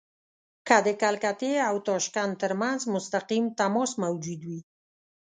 که 0.67 0.77
د 0.85 0.87
کلکتې 1.03 1.51
او 1.67 1.75
تاشکند 1.89 2.31
ترمنځ 2.41 2.79
مستقیم 2.93 3.45
تماس 3.59 3.91
موجود 4.03 4.41
وي. 4.49 4.61